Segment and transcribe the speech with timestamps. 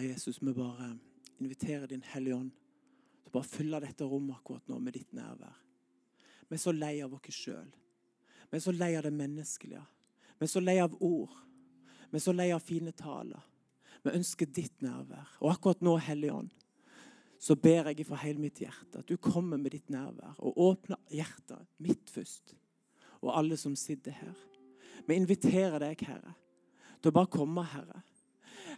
[0.00, 0.98] Herre Jesus, vi bare
[1.38, 2.50] inviterer Din Hellige Ånd
[3.20, 5.58] til bare fylle dette rommet akkurat nå med ditt nærvær.
[6.48, 7.66] Vi er så lei av oss sjøl.
[8.48, 9.82] Vi er så lei av det menneskelige.
[10.38, 11.34] Vi er så lei av ord.
[12.08, 13.42] Vi er så lei av fine taler.
[14.00, 15.34] Vi ønsker ditt nærvær.
[15.42, 16.54] Og akkurat nå, Hellige Ånd,
[17.36, 20.96] så ber jeg fra hele mitt hjerte at du kommer med ditt nærvær og åpner
[21.12, 22.54] hjertet mitt først.
[23.20, 24.40] Og alle som sitter her.
[25.04, 26.32] Vi inviterer deg, Herre,
[27.02, 28.00] til å bare komme, Herre.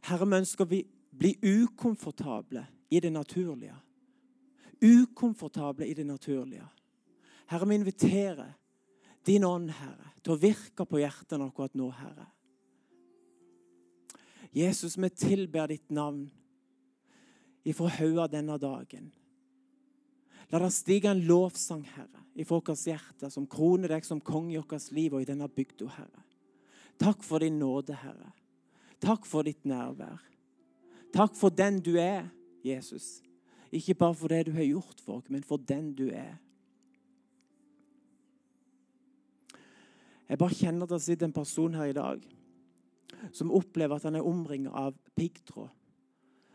[0.02, 0.73] Herre, vi ønsker å
[1.13, 3.77] bli ukomfortable i det naturlige.
[4.80, 6.66] Ukomfortable i det naturlige.
[7.47, 8.53] Herre, vi inviterer
[9.27, 12.27] din ånd, Herre, til å virke på hjertene akkurat nå, Herre.
[14.53, 16.27] Jesus, vi tilber ditt navn
[17.65, 19.12] ifra hodet denne dagen.
[20.51, 24.61] La det stige en lovsang, Herre, i vårt hjerte, som kroner deg som konge i
[24.61, 26.27] vårt liv og i denne bygda, Herre.
[27.01, 28.33] Takk for din nåde, Herre.
[29.01, 30.31] Takk for ditt nærvær.
[31.12, 32.27] Takk for den du er,
[32.65, 33.20] Jesus.
[33.73, 36.36] Ikke bare for det du har gjort for oss, men for den du er.
[40.28, 42.23] Jeg bare kjenner at det sitter en person her i dag
[43.36, 45.69] som opplever at han er omringet av piggtråd.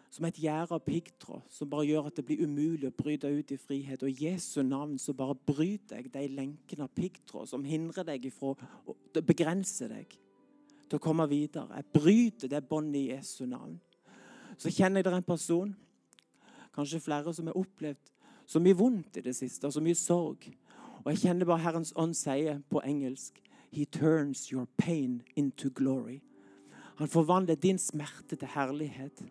[0.09, 3.51] Som et gjerde av piggtråd som bare gjør at det blir umulig å bryte ut
[3.53, 4.01] i frihet.
[4.01, 8.25] Og i Jesu navn så bare bryter jeg de lenkene av piggtråd som hindrer deg
[8.25, 8.55] ifra
[8.87, 10.17] å begrense deg
[10.87, 11.77] til å komme videre.
[11.77, 13.77] Jeg bryter det båndet i Jesu navn.
[14.57, 15.73] Så kjenner jeg det er en person,
[16.73, 18.13] kanskje flere, som har opplevd
[18.47, 20.47] så mye vondt i det siste, så mye sorg.
[21.03, 23.41] Og jeg kjenner bare Herrens ånd sier på engelsk
[23.71, 26.21] He turns your pain into glory.
[26.97, 29.21] Han forvandler din smerte til herlighet.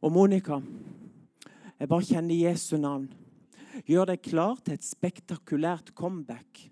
[0.00, 0.60] Og Monica,
[1.80, 3.08] jeg bare kjenner Jesu navn.
[3.88, 6.68] Gjør deg klar til et spektakulært comeback.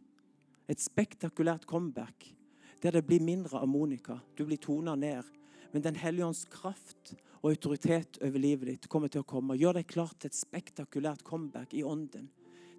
[0.69, 2.35] Et spektakulært comeback
[2.83, 4.21] der det blir mindre av Monica.
[4.39, 5.38] Du blir tona ned.
[5.73, 9.57] Men Den hellige ånds kraft og autoritet over livet ditt kommer til å komme.
[9.59, 12.29] Gjør deg klar til et spektakulært comeback i ånden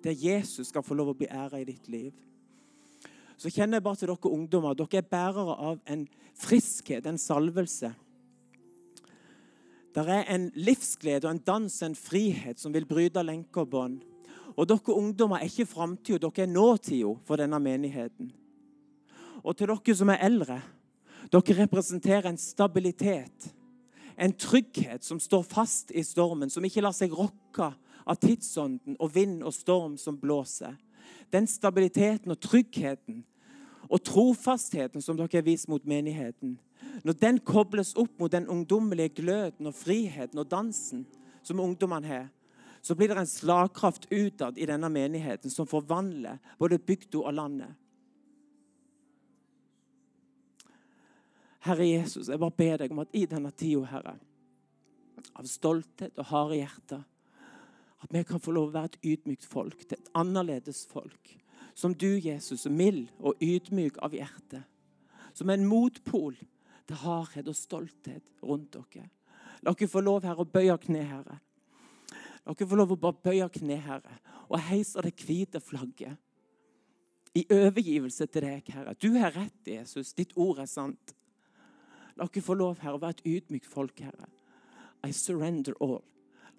[0.03, 2.13] der Jesus skal få lov å bli æra i ditt liv.
[3.39, 4.75] Så kjenner jeg bare til dere ungdommer.
[4.75, 6.05] Dere er bærere av en
[6.39, 7.93] friskhet, en salvelse.
[9.95, 14.01] Det er en livsglede og en dans, en frihet, som vil bryte lenker og bånd.
[14.55, 18.33] Og dere ungdommer er ikke framtida, dere er nåtida for denne menigheten.
[19.43, 20.59] Og til dere som er eldre,
[21.29, 23.53] dere representerer en stabilitet,
[24.17, 27.71] en trygghet som står fast i stormen, som ikke lar seg rokke
[28.09, 30.75] av tidsånden og vind og storm som blåser.
[31.31, 33.23] Den stabiliteten og tryggheten
[33.89, 36.57] og trofastheten som dere har vist mot menigheten,
[37.03, 41.05] når den kobles opp mot den ungdommelige gløden og friheten og dansen
[41.45, 42.27] som ungdommene har,
[42.81, 47.71] så blir det en slagkraft utad i denne menigheten som forvandler både bygda og landet.
[51.67, 54.15] Herre Jesus, jeg bare ber deg om at i denne tida, Herre,
[55.35, 57.03] av stolthet og harde hjerter,
[57.99, 61.33] at vi kan få lov å være et ydmykt folk, til et annerledes folk.
[61.75, 64.63] Som du, Jesus, er mild og ydmyk av hjerte.
[65.35, 66.37] Som en motpol
[66.87, 69.09] til hardhet og stolthet rundt dere.
[69.63, 71.37] La dere få lov, Herre, å bøye kne, Herre.
[72.47, 76.15] La dere få lov å bare bøye kne, Herre, og heise det hvite flagget.
[77.37, 78.95] I overgivelse til deg, Herre.
[78.97, 80.15] Du har rett, Jesus.
[80.17, 81.13] Ditt ord er sant.
[82.19, 84.27] La dere få lov, Herre, å være et ydmykt folk, Herre.
[85.07, 86.01] I surrender all.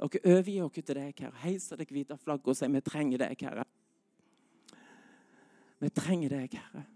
[0.00, 1.40] La Dere overgi dere til deg, Herre.
[1.42, 3.66] Heiser det hvite flagget og sier vi trenger deg, Herre.
[5.80, 6.86] Vi trenger deg, Herre.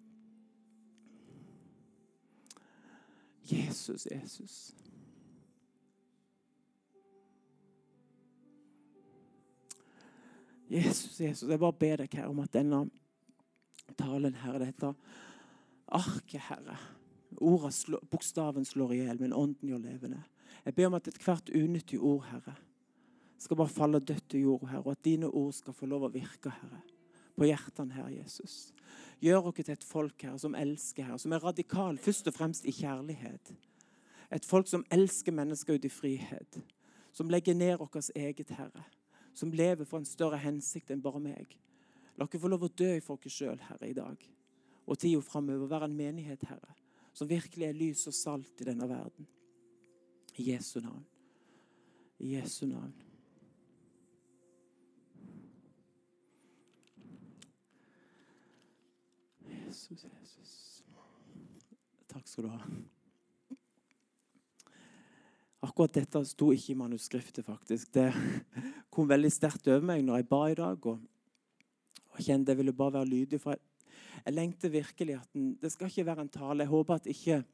[3.44, 4.56] Jesus, Jesus.
[10.72, 12.86] Jesus, Jesus, jeg bare ber deg, Herre, om at denne
[14.00, 14.96] talen, Herre, dette
[15.92, 16.80] arket, Herre
[17.42, 20.22] Ordet, bokstaven slår i hjel, men ånden gjør levende.
[20.64, 22.54] Jeg ber om at ethvert unyttig ord, Herre,
[23.38, 26.12] skal bare falle dødt til jord, Herre, og at dine ord skal få lov å
[26.14, 26.80] virke, Herre,
[27.34, 28.72] på hjertene, Herre Jesus.
[29.20, 32.68] Gjør dere til et folk, Herre, som elsker, Herre, som er radikal, først og fremst
[32.70, 33.52] i kjærlighet.
[34.34, 36.60] Et folk som elsker mennesker ut i frihet.
[37.14, 38.86] Som legger ned vårt eget, Herre.
[39.34, 41.58] Som lever for en større hensikt enn bare meg.
[42.18, 44.18] La oss få lov å dø for oss sjøl, Herre, i dag.
[44.86, 46.73] Og tida framover være en menighet, Herre,
[47.14, 49.26] som virkelig er lys og salt i denne verden.
[50.36, 51.04] I Jesu navn.
[52.18, 52.92] I Jesu navn.
[59.46, 60.52] Jesus, Jesus.
[62.10, 62.60] Takk skal du ha.
[65.64, 67.94] Akkurat dette sto ikke i manuskriptet, faktisk.
[67.94, 68.10] Det
[68.92, 70.86] kom veldig sterkt over meg når jeg ba i dag.
[70.86, 71.02] og
[72.14, 73.40] og kjente jeg ville bare være lydig.
[73.40, 73.60] for Jeg,
[74.24, 76.62] jeg lengter virkelig at den, Det skal ikke være en tale.
[76.62, 77.44] Jeg håper at ikke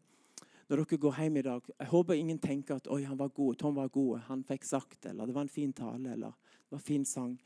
[0.68, 3.54] når dere går hjem i dag Jeg håper ingen tenker at Oi, han var god,
[3.54, 6.78] Tom var god, han fikk sagt eller det var en fin tale eller det var
[6.78, 7.40] en fin sang.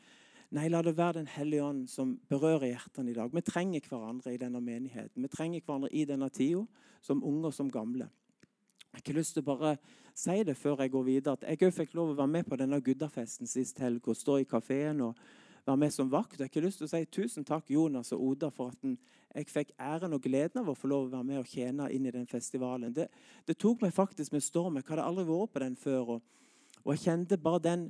[0.51, 3.33] Nei, la det være Den hellige ånd som berører hjertene i dag.
[3.33, 5.23] Vi trenger hverandre i denne menigheten.
[5.23, 6.67] Vi trenger hverandre i denne tida,
[7.03, 8.07] som unge og som gamle.
[8.07, 9.73] Jeg har ikke lyst til å bare
[10.15, 11.33] si det før jeg går videre.
[11.33, 14.37] at Jeg òg fikk lov å være med på denne guddafesten sist helg og stå
[14.39, 15.17] i kafeen og
[15.67, 16.39] være med som vakt.
[16.39, 18.85] Jeg har ikke lyst til å si tusen takk Jonas og Oda for at
[19.35, 22.07] jeg fikk æren og gleden av å få lov å være med og tjene inn
[22.07, 22.93] i den festivalen.
[22.95, 23.09] Det,
[23.49, 24.77] det tok meg faktisk med storm.
[24.79, 26.17] Jeg hadde aldri vært på den før.
[26.17, 26.51] Og,
[26.85, 27.89] og jeg kjente bare den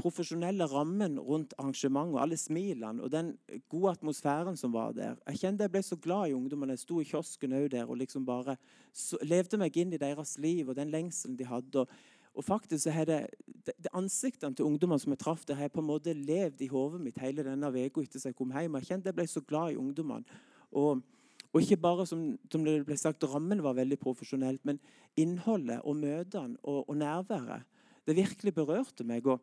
[0.00, 3.30] profesjonelle rammen rundt arrangementet, alle smilene og den
[3.70, 5.20] gode atmosfæren som var der.
[5.28, 6.74] Jeg kjente jeg ble så glad i ungdommene.
[6.74, 8.56] Jeg sto i kiosken der og liksom bare
[8.90, 11.84] så, levde meg inn i deres liv og den lengselen de hadde.
[11.84, 11.88] Og
[12.34, 13.20] og faktisk så har det,
[13.66, 17.00] det, Ansiktene til ungdommene som jeg traff, det har på en måte levd i hodet
[17.04, 18.78] mitt hele denne uka etter jeg kom hjem.
[18.80, 20.40] Jeg kjente jeg ble så glad i ungdommene.
[20.74, 21.02] Og,
[21.52, 24.80] og, ikke bare som, som, det ble sagt, rammen var veldig profesjonelt, men
[25.16, 27.70] innholdet og møtene og, og, nærværet.
[28.04, 29.26] Det virkelig berørte meg.
[29.26, 29.40] og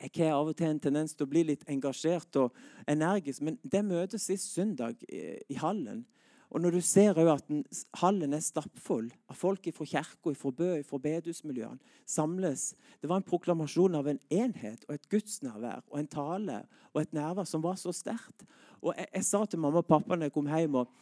[0.00, 2.56] jeg har av og til en tendens til å bli litt engasjert og
[2.88, 6.06] energisk, men det møtet sist søndag i hallen
[6.52, 7.62] og når du ser at den,
[7.96, 13.26] hallen er stappfull av folk fra kirka, fra Bø, fra bedehusmiljøene, samles Det var en
[13.26, 16.58] proklamasjon av en enhet og et gudsnærvær og en tale
[16.92, 18.44] og et nærvær som var så sterkt.
[18.82, 20.92] Og jeg, jeg, sa til mamma og pappa når jeg kom hjem og,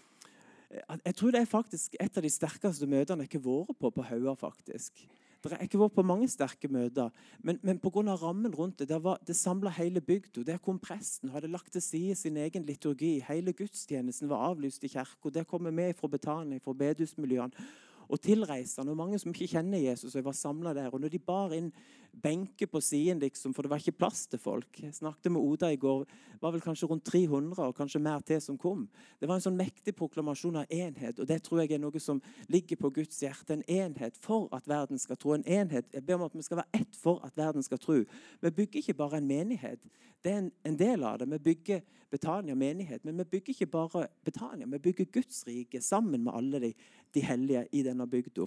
[0.70, 3.91] at jeg tror det er faktisk et av de sterkeste møtene jeg har vært på
[3.91, 4.37] på Hauga.
[4.38, 5.02] faktisk.
[5.42, 7.08] Det har ikke vært på mange sterke møter,
[7.40, 8.14] men, men pga.
[8.20, 10.42] rammen rundt det det, var, det samla hele bygda.
[10.44, 13.25] Der kom presten, hadde lagt til side sin egen liturgi.
[13.28, 15.31] Hele gudstjenesten var avlyst i kirka.
[15.32, 17.69] Der kommer vi fra Betania, fra bedehusmiljøene
[18.10, 20.14] og tilreisende og mange som ikke kjenner Jesus.
[20.14, 20.90] og jeg var samlet der.
[20.90, 21.72] Og når de bar inn
[22.12, 25.71] benker på siden, liksom, for det var ikke plass til folk Jeg snakket med Oda
[25.73, 26.05] i går.
[26.05, 28.89] Det var vel kanskje rundt 300 og kanskje mer til som kom.
[29.21, 32.21] Det var en sånn mektig proklamasjon av enhet, og det tror jeg er noe som
[32.49, 33.57] ligger på Guds hjerte.
[33.57, 35.35] En enhet for at verden skal tro.
[35.35, 38.05] En enhet, Jeg ber om at vi skal være ett for at verden skal tro.
[38.41, 39.81] Vi bygger ikke bare en menighet.
[40.23, 41.31] Det er en, en del av det.
[41.31, 41.81] Vi bygger
[42.11, 44.67] Betania menighet, men vi bygger ikke bare Betania.
[44.67, 46.73] Vi bygger Guds rike sammen med alle de,
[47.15, 48.47] de hellige i denne bygda.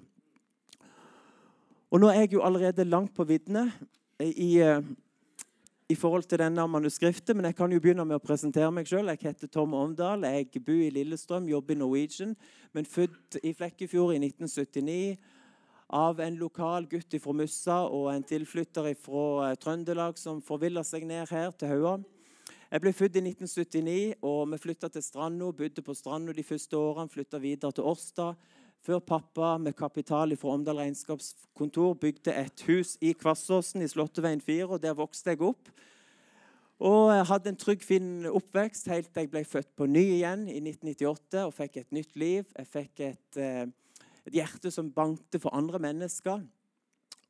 [1.94, 3.68] Og Nå er jeg jo allerede langt på viddene
[4.20, 4.82] i, eh,
[5.90, 9.12] i, forhold til denne manuskriptet, men jeg kan jo begynne med å presentere meg sjøl.
[9.12, 10.26] Jeg heter Tom Omdal.
[10.26, 12.34] Jeg bor i Lillestrøm, jobber i Norwegian,
[12.74, 15.18] men født i Flekkefjord i 1979
[15.94, 21.06] av en lokal gutt fra Mussa og en tilflytter fra eh, Trøndelag som forvilla seg
[21.06, 22.00] ned her til Haua.
[22.72, 25.54] Jeg ble født i 1979, og vi flytta til Stranda.
[25.54, 27.14] Bodde på Stranda de første årene.
[27.14, 28.34] Flytta videre til Årstad.
[28.84, 34.66] Før pappa med kapital fra Omdal regnskapskontor bygde et hus i Kvassåsen i Slåtteveien 4.
[34.68, 35.70] og Der vokste jeg opp.
[36.84, 40.44] Og jeg hadde en trygg, fin oppvekst helt til jeg ble født på ny igjen
[40.52, 42.44] i 1998 og fikk et nytt liv.
[42.58, 43.64] Jeg fikk et, eh,
[44.28, 46.44] et hjerte som bankte for andre mennesker.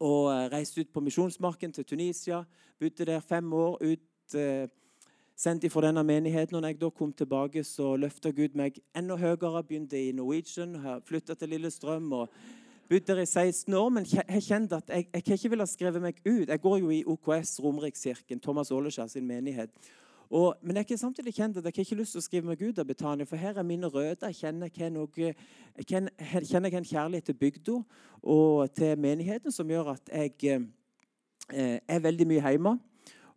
[0.01, 2.41] Og eh, reiste ut på misjonsmarken til Tunisia.
[2.79, 3.77] Bodde der fem år.
[3.77, 4.65] ut eh,
[5.35, 6.55] sendt ifra denne menigheten.
[6.55, 9.63] Og når jeg da kom tilbake, så løfta Gud meg enda høyere.
[9.63, 12.29] Begynte i Norwegian, flytta til Lillestrøm og
[12.89, 13.89] bodde der i 16 år.
[13.89, 16.47] Men jeg kjente at jeg, jeg ikke ville skrevet meg ut.
[16.47, 19.69] Jeg går jo i OKS, Romerikskirken, Thomas Åleskjær sin menighet.
[20.33, 22.61] Og, men jeg har samtidig kjent at jeg har ikke lyst til å skrive meg
[22.63, 24.31] ut av Betania, for her er mine røtter.
[24.31, 24.71] Jeg kjenner
[26.49, 27.75] kjenner en kjærlighet til bygda
[28.33, 32.73] og til menigheten som gjør at jeg eh, er veldig mye hjemme.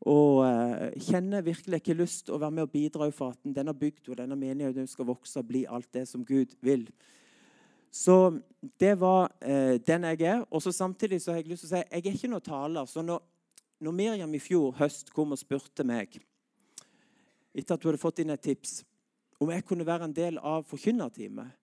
[0.05, 3.75] Og uh, kjenner virkelig ikke lyst til å være med og bidra for at denne
[3.75, 6.85] bygda og denne menigheten skal vokse og bli alt det som Gud vil.
[7.97, 8.39] Så
[8.81, 10.43] det var eh, den jeg er.
[10.51, 12.89] Og så samtidig så har jeg lyst til å si jeg er ikke noen taler.
[12.91, 13.23] Så når,
[13.81, 16.19] når Miriam i fjor høst kom og spurte meg,
[17.57, 18.83] etter at hun hadde fått inn et tips,
[19.41, 21.57] om jeg kunne være en del av forkynnerteamet,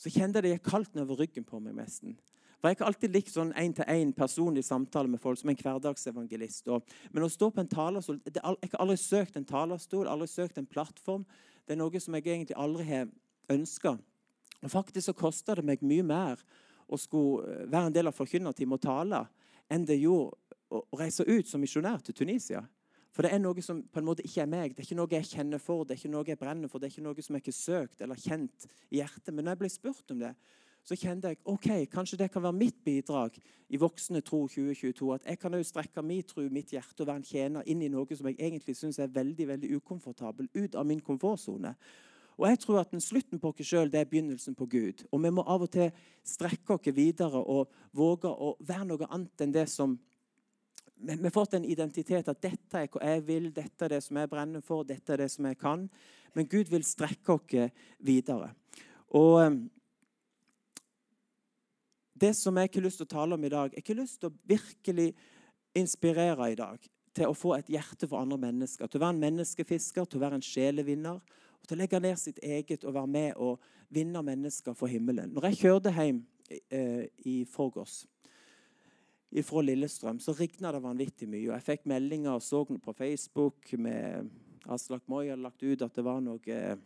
[0.00, 2.16] så kjente jeg det gikk kaldt nedover ryggen på meg nesten.
[2.60, 6.68] For Jeg har alltid likt sånn én-til-én personlig samtale med folk som en hverdagsevangelist.
[7.12, 10.66] men å stå på en talerstol Jeg har aldri søkt en talerstol, aldri søkt en
[10.66, 11.24] plattform.
[11.66, 13.08] Det er noe som jeg egentlig aldri har
[13.48, 13.98] ønska.
[14.68, 16.42] Faktisk så kosta det meg mye mer
[16.88, 19.22] å skulle eh, være en del av forkynnerteamet og tale
[19.70, 20.36] enn det gjorde
[20.70, 22.62] å reise ut som misjonær til Tunisia.
[23.10, 24.74] For det er noe som på en måte ikke er meg.
[24.74, 26.90] Det er ikke noe jeg kjenner for, det er ikke noe jeg brenner for, det
[26.90, 29.32] er ikke noe som jeg ikke har søkt eller kjent i hjertet.
[29.32, 30.34] Men når jeg ble spurt om det,
[30.84, 33.36] så kjente jeg ok, kanskje det kan være mitt bidrag
[33.70, 35.14] i Voksne tro 2022.
[35.14, 37.90] At jeg kan også strekke min tro, mitt hjerte og være en tjener inn i
[37.92, 41.74] noe som jeg egentlig syns er veldig veldig ukomfortabel, ut av min komfortsone.
[42.40, 45.04] Og jeg tror at den slutten på oss sjøl er begynnelsen på Gud.
[45.12, 45.90] Og vi må av og til
[46.24, 49.98] strekke oss videre og våge å være noe annet enn det som
[51.00, 54.18] Vi har fått en identitet at dette er hva jeg vil, dette er det som
[54.20, 55.86] jeg brenner for, dette er det som jeg kan.
[56.36, 58.50] Men Gud vil strekke oss videre.
[59.16, 59.40] Og
[62.20, 64.20] det som jeg ikke har lyst til å tale om i dag, jeg har lyst
[64.20, 65.10] til å virkelig
[65.78, 68.88] inspirere i dag til å få et hjerte for andre mennesker.
[68.88, 71.18] Til å være en menneskefisker, til å være en sjelevinner.
[71.60, 73.60] og Til å legge ned sitt eget og være med og
[73.90, 75.32] vinne mennesker for himmelen.
[75.34, 78.04] Når jeg kjørte hjem eh, i forgårs
[79.46, 81.48] fra Lillestrøm, så rigna det vanvittig mye.
[81.50, 84.30] og Jeg fikk meldinger og så på Facebook med
[84.70, 86.78] Aslak Moi hadde lagt ut at det var noe eh,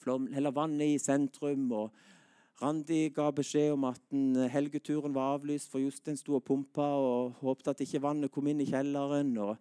[0.00, 1.68] flom, eller vann i sentrum.
[1.72, 1.92] og
[2.60, 7.38] Randi ga beskjed om at eh, helgeturen var avlyst, for Jostein sto og pumpa og
[7.40, 9.36] håpte at ikke vannet kom inn i kjelleren.
[9.38, 9.56] og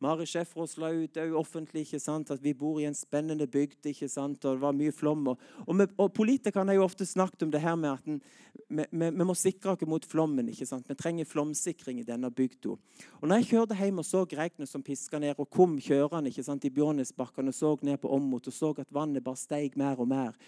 [0.00, 3.86] Mari Schäfros la ut òg offentlig ikke sant, at vi bor i en spennende bygd.
[3.90, 5.26] ikke sant, og Det var mye flom.
[5.26, 8.20] Og, og, med, og Politikerne har jo ofte snakket om det her med at den,
[8.68, 10.48] vi, vi, vi, må sikre oss mot flommen.
[10.48, 12.76] ikke sant, Vi trenger flomsikring i denne bygda.
[13.22, 16.64] Når jeg kjørte hjem og så regnet som piska ned, og kom kjørende ikke sant,
[16.64, 20.06] i Bjørnesbakkene og så ned på Åmot og så at vannet bare steg mer og
[20.08, 20.38] mer,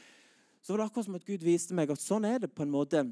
[0.63, 2.73] så var det akkurat som at Gud viste meg at sånn er det på en
[2.73, 3.05] måte.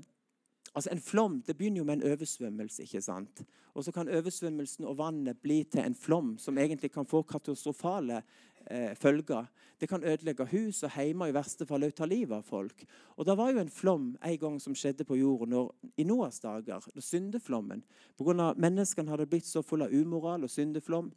[0.75, 2.83] Altså En flom det begynner jo med en oversvømmelse.
[2.83, 3.43] ikke sant?
[3.75, 8.23] Og så kan oversvømmelsen og vannet bli til en flom som egentlig kan få katastrofale
[8.71, 9.47] eh, følger.
[9.81, 12.85] Det kan ødelegge hus og hjemme, i verste fall også ta livet av folk.
[13.17, 16.41] Og Det var jo en flom en gang som skjedde på jorden når, i Noas
[16.41, 16.85] dager.
[16.95, 17.85] da Syndeflommen.
[18.19, 18.55] Pga.
[18.57, 21.13] menneskene hadde blitt så fulle av umoral og syndeflom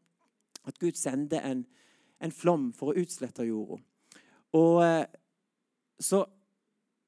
[0.65, 1.65] at Gud sendte en,
[2.21, 3.81] en flom for å utslette jorda.
[4.53, 5.05] Og eh,
[6.01, 6.25] så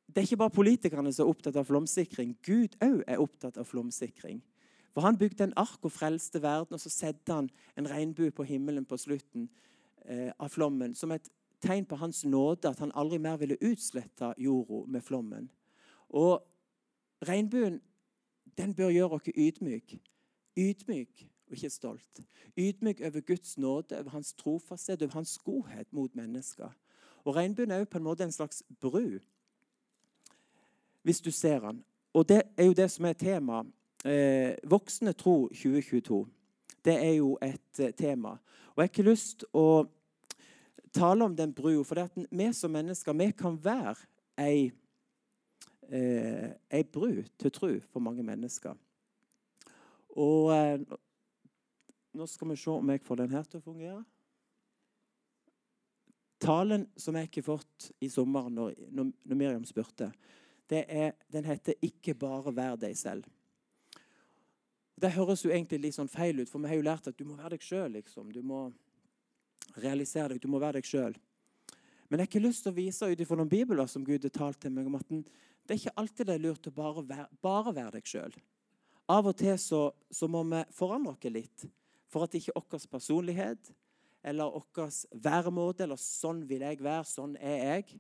[0.07, 2.35] det er ikke bare politikerne som er opptatt av flomsikring.
[2.45, 4.43] Gud òg er opptatt av flomsikring.
[4.93, 8.43] For Han bygde en ark og frelste verden, og så satte han en regnbue på
[8.43, 9.50] himmelen på slutten
[10.05, 11.31] eh, av flommen som et
[11.63, 15.50] tegn på hans nåde, at han aldri mer ville utslette jorda med flommen.
[16.09, 16.43] Og
[17.25, 17.81] regnbuen
[18.57, 19.95] den bør gjøre oss ydmyk.
[20.59, 22.21] Ydmyk og ikke stolt.
[22.57, 26.69] Ydmyk over Guds nåde, over hans trofasthet, over hans godhet mot mennesker.
[27.23, 29.19] Og Regnbuen er jo på en måte en slags bru,
[31.03, 31.83] hvis du ser den.
[32.13, 33.63] Og det er jo det som er tema.
[34.05, 36.27] Eh, voksne tro 2022.
[36.85, 38.37] Det er jo et eh, tema.
[38.75, 39.85] Og jeg har ikke lyst å
[40.93, 43.95] tale om den brua, for vi som mennesker vi kan være
[44.37, 44.71] ei,
[45.89, 48.75] eh, ei bru til tro for mange mennesker.
[50.13, 50.79] Og eh,
[52.13, 54.03] nå skal vi se om jeg får den her til å fungere.
[56.43, 60.12] Talen som jeg ikke fått i sommer når, når Miriam spurte,
[60.73, 63.27] er, den heter 'Ikke bare vær deg selv'.
[65.00, 67.25] Det høres jo egentlig litt sånn feil ut, for vi har jo lært at du
[67.25, 67.91] må være deg sjøl.
[67.91, 68.31] Liksom.
[68.31, 68.71] Du må
[69.75, 71.15] realisere deg, du må være deg sjøl.
[72.09, 74.33] Men jeg har ikke lyst til å vise ut ifra noen bibler som Gud har
[74.33, 77.27] talt til meg, om at det er ikke alltid det er lurt å bare være,
[77.41, 78.35] bare være deg sjøl.
[79.09, 81.65] Av og til så, så, må vi forandre oss litt
[82.07, 83.73] for at ikke vår personlighet
[84.23, 84.89] eller vår
[85.23, 87.99] væremåte eller 'sånn vil jeg være, sånn er jeg',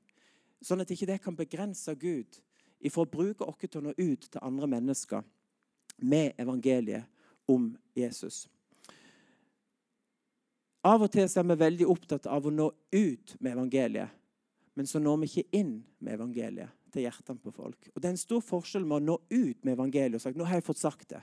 [0.61, 2.39] sånn at ikke det kan begrense Gud
[2.79, 5.23] ifra å bruke oss til å nå ut til andre mennesker
[5.97, 7.05] med evangeliet
[7.47, 8.47] om Jesus.
[10.83, 14.09] Av og til er vi veldig opptatt av å nå ut med evangeliet,
[14.75, 17.89] men så når vi ikke inn med evangeliet til hjertene på folk.
[17.95, 20.45] Og Det er en stor forskjell med å nå ut med evangeliet og sagt nå
[20.45, 21.21] har jeg fått sagt det.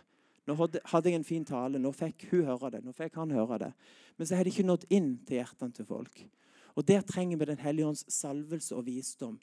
[0.51, 3.59] Nå hadde jeg en fin tale, nå fikk hun høre det, nå fikk han høre
[3.63, 3.69] det.
[4.19, 6.25] Men så har det ikke nådd inn til hjertene til folk.
[6.75, 9.39] Og Der trenger vi Den hellige ånds salvelse og visdom.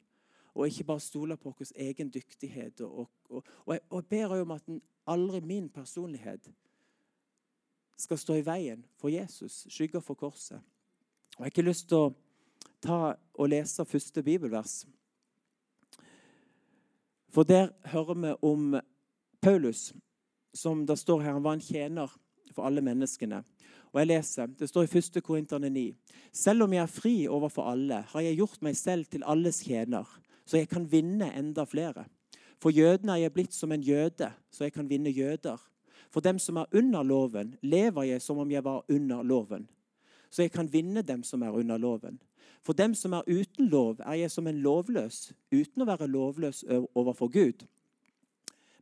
[0.54, 2.80] Og ikke bare stole på vår egen dyktighet.
[2.80, 6.50] Og, og, og, jeg, og jeg ber om at den, aldri min personlighet
[7.96, 10.58] skal stå i veien for Jesus, skygger for korset.
[10.58, 12.14] Og Jeg har ikke lyst til å
[12.82, 14.84] ta og lese første bibelvers.
[17.32, 18.80] For der hører vi om
[19.40, 19.94] Paulus
[20.54, 22.12] som det står her, han var en tjener
[22.54, 23.42] for alle menneskene.
[23.92, 25.22] Og jeg leser, Det står i 1.
[25.22, 25.94] Korinterne 9.:
[26.32, 30.04] Selv om jeg er fri overfor alle, har jeg gjort meg selv til alles tjener,
[30.44, 32.04] så jeg kan vinne enda flere.
[32.60, 35.58] For jødene er jeg blitt som en jøde, så jeg kan vinne jøder.
[36.10, 39.68] For dem som er under loven, lever jeg som om jeg var under loven,
[40.30, 42.18] så jeg kan vinne dem som er under loven.
[42.62, 46.64] For dem som er uten lov, er jeg som en lovløs, uten å være lovløs
[46.94, 47.66] overfor Gud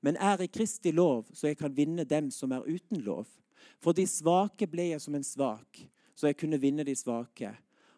[0.07, 3.27] men er i Kristi lov, så jeg kan vinne dem som er uten lov.
[3.83, 5.81] For de svake ble jeg som en svak,
[6.15, 7.51] så jeg kunne vinne de svake.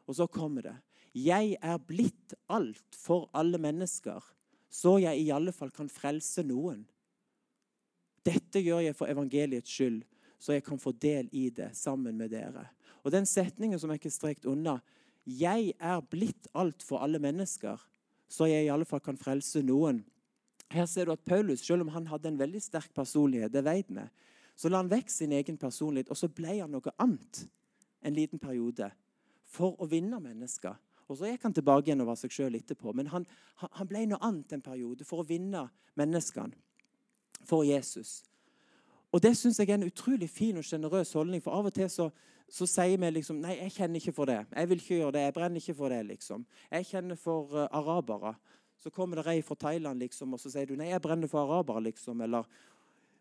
[0.08, 0.76] Og så kommer det.
[1.12, 4.24] Jeg er blitt alt for alle mennesker,
[4.72, 6.86] så jeg i alle fall kan frelse noen.
[8.24, 10.00] Dette gjør jeg for evangeliets skyld,
[10.40, 12.70] så jeg kan få del i det sammen med dere.
[13.04, 14.78] Og den setningen som er ikke strekt unna
[15.28, 17.76] Jeg er blitt alt for alle mennesker,
[18.32, 20.06] så jeg i alle fall kan frelse noen.
[20.70, 23.88] Her ser du at Paulus, selv om han hadde en veldig sterk personlighet, det vet
[23.88, 24.04] vi,
[24.58, 27.44] så la han vekk sin egen personlighet, og så ble han noe annet
[28.02, 28.90] en liten periode
[29.48, 30.76] for å vinne mennesker.
[31.08, 32.92] Og Så gikk han tilbake igjen og var seg sjøl etterpå.
[32.92, 33.24] Men han,
[33.56, 36.56] han, ble noe annet en periode for å vinne menneskene.
[37.44, 38.24] for Jesus.
[39.12, 41.40] Og Det syns jeg er en utrolig fin og sjenerøs holdning.
[41.40, 42.10] For av og til så,
[42.48, 44.42] så, sier vi liksom Nei, jeg kjenner ikke for det.
[44.52, 45.22] Jeg vil ikke gjøre det.
[45.22, 46.02] Jeg brenner ikke for det.
[46.06, 46.44] liksom.
[46.70, 48.34] Jeg kjenner for uh, arabere.
[48.78, 51.42] Så kommer det ei fra Thailand, liksom, og så sier du nei, jeg brenner for
[51.42, 51.82] arabere.
[51.90, 52.46] liksom, eller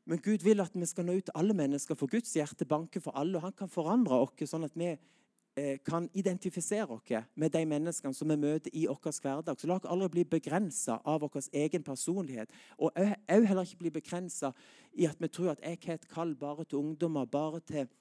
[0.08, 3.04] men Gud vil at vi skal nå ut til alle mennesker, for Guds hjerte banker
[3.04, 3.36] for alle.
[3.38, 8.16] og Han kan forandre oss sånn at vi eh, kan identifisere oss med de menneskene
[8.16, 9.60] som vi møter i vår hverdag.
[9.60, 12.56] Så la oss aldri bli begrensa av vår egen personlighet.
[12.80, 14.54] Og òg heller ikke bli begrensa
[14.96, 17.92] i at vi tror at jeg har et kall bare til ungdommer, bare til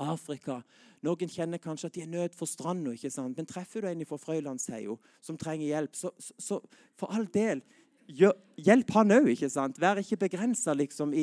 [0.00, 0.60] Afrika.
[1.04, 2.94] Noen kjenner kanskje at de er nødt for stranda,
[3.36, 6.60] men treffer du en fra Frøylandsheia som trenger hjelp, så, så, så
[6.98, 7.64] for all del
[8.04, 9.78] Hjelp han òg, ikke sant?
[9.80, 11.14] Vær ikke begrensa, liksom.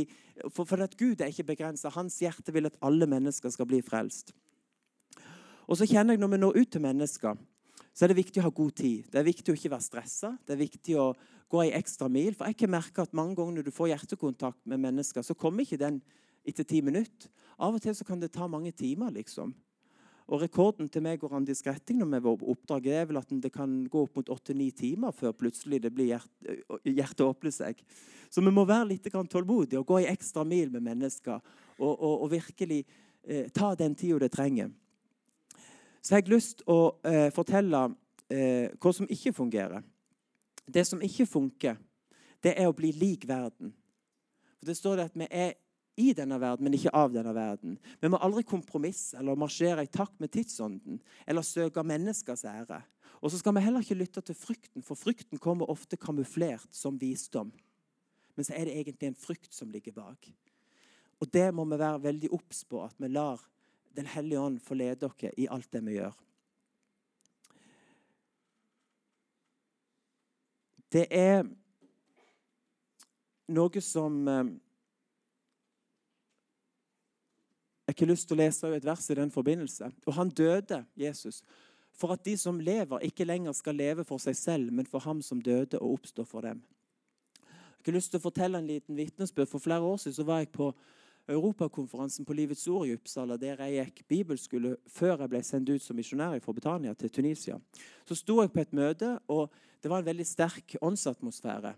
[0.49, 1.91] for, for at Gud er ikke begrensa.
[1.93, 4.33] Hans hjerte vil at alle mennesker skal bli frelst.
[5.69, 7.37] Og så kjenner jeg Når vi når ut til mennesker,
[7.93, 9.05] så er det viktig å ha god tid.
[9.11, 10.33] Det er viktig å ikke være stressa.
[10.47, 11.11] Det er viktig å
[11.51, 12.33] gå ei ekstra mil.
[12.33, 15.67] For jeg kan merke at mange ganger når du får hjertekontakt med mennesker, så kommer
[15.67, 16.01] ikke den
[16.48, 17.29] etter ti minutter.
[17.62, 19.12] Av og til så kan det ta mange timer.
[19.12, 19.53] liksom.
[20.31, 23.51] Og Rekorden til meg og Randi Skretting når vi var oppdrag, er vel at det
[23.51, 26.55] kan gå opp mot åtte-ni timer før plutselig det blir hjerte,
[26.88, 27.81] hjertet åpner seg.
[28.31, 32.24] Så vi må være litt tålmodige og gå i ekstra mil med mennesker og, og,
[32.24, 32.86] og virkelig
[33.27, 34.71] eh, ta den tida det trenger.
[36.01, 37.83] Så jeg har lyst til å eh, fortelle
[38.31, 39.83] eh, hva som ikke fungerer.
[40.65, 41.75] Det som ikke funker,
[42.41, 43.75] det er å bli lik verden.
[44.62, 45.53] For Det står det at vi er
[46.00, 47.75] i denne verden, men ikke av denne verden.
[48.00, 52.79] Vi må aldri kompromisse eller marsjere i takt med tidsånden eller søke menneskers ære.
[53.21, 56.98] Og så skal vi heller ikke lytte til frykten, for frykten kommer ofte kamuflert som
[57.01, 57.51] visdom.
[58.36, 60.31] Men så er det egentlig en frykt som ligger bak.
[61.21, 63.48] Og det må vi være veldig obs på, at vi lar
[63.91, 66.13] Den hellige ånd få lede dere i alt det vi gjør.
[70.95, 71.41] Det er
[73.51, 74.53] noe som eh,
[77.91, 79.89] Jeg har ikke lyst til å lese et vers i den forbindelse.
[80.07, 81.42] Og han døde, Jesus,
[81.92, 85.20] for at de som lever, ikke lenger skal leve for seg selv, men for ham
[85.20, 86.61] som døde og oppstår for dem.
[87.44, 89.50] Jeg har lyst til å fortelle en liten vitnesbyrd.
[89.51, 90.70] For flere år siden så var jeg på
[91.35, 95.83] Europakonferansen på Livets Ord i Uppsala, der jeg gikk bibelskole før jeg ble sendt ut
[95.83, 97.57] som misjonær fra Britannia til Tunisia.
[98.07, 99.51] Så sto jeg på et møte, og
[99.83, 101.74] det var en veldig sterk åndsatmosfære.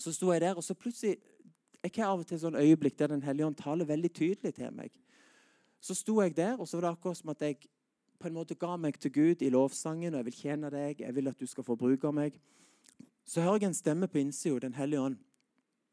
[0.00, 1.18] Så sto jeg der, og så plutselig
[1.84, 4.72] Jeg har av og til sånn øyeblikk der Den hellige ånd taler veldig tydelig til
[4.72, 4.90] meg.
[5.80, 7.58] Så sto jeg der, og så var det akkurat som at jeg
[8.18, 10.14] på en måte ga meg til Gud i lovsangen.
[10.14, 12.38] og Jeg vil tjene deg, jeg vil at du skal få bruke meg.
[13.24, 15.18] Så hører jeg en stemme på innsida, Den hellige ånd.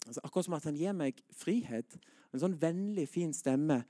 [0.07, 1.97] Altså, akkurat som at han gir meg frihet.
[2.33, 3.83] En sånn vennlig, fin stemme.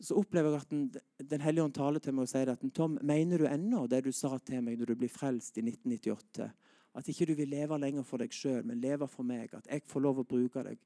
[0.00, 2.98] Så opplever jeg at Den, den hellige ånd taler til meg og sier at Tom,
[3.02, 6.50] mener du ennå det du sa til meg når du ble frelst i 1998?
[6.94, 9.54] At ikke du vil leve lenger for deg sjøl, men leve for meg.
[9.54, 10.78] At jeg får lov å bruke deg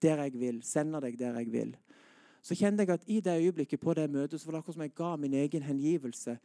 [0.00, 1.76] der jeg vil, sende deg der jeg vil
[2.44, 4.82] så kjente jeg at i det øyeblikket på det møtet så var det akkurat som
[4.84, 6.36] jeg ga min egen hengivelse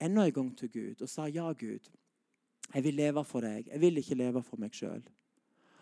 [0.00, 1.90] enda en gang til Gud og sa ja, Gud.
[2.74, 3.66] Jeg vil leve for deg.
[3.66, 5.02] Jeg vil ikke leve for meg sjøl.